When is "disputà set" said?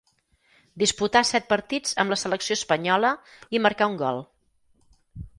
0.83-1.43